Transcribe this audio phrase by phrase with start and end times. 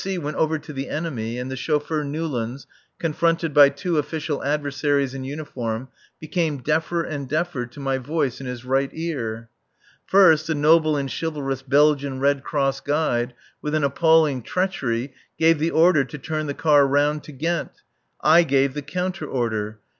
[0.03, 2.65] C went over to the enemy, and the chauffeur Newlands,
[2.97, 5.89] confronted by two official adversaries in uniform,
[6.19, 9.51] became deafer and deafer to my voice in his right ear.
[10.07, 15.69] First, the noble and chivalrous Belgian Red Cross guide, with an appalling treachery, gave the
[15.69, 17.83] order to turn the car round to Ghent.
[18.21, 19.81] I gave the counter order.